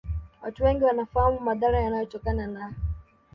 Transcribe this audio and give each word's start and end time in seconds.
Watu 0.43 0.63
wengi 0.63 0.83
wanafahamu 0.83 1.39
madhara 1.39 1.79
yanayotokana 1.81 2.47
na 2.47 2.73